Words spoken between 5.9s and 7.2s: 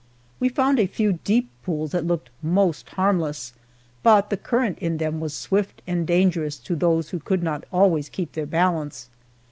dangerous to those who